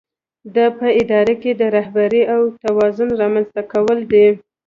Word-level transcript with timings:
دا 0.55 0.65
په 0.77 0.87
اداره 1.01 1.33
کې 1.41 1.51
د 1.59 1.61
رهبرۍ 1.75 2.23
او 2.33 2.41
توازن 2.63 3.09
رامنځته 3.21 3.61
کول 3.71 3.99
دي. 4.11 4.27